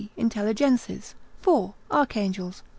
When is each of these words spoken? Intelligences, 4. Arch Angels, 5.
Intelligences, 0.17 1.13
4. 1.43 1.75
Arch 1.91 2.17
Angels, 2.17 2.61
5. 2.61 2.63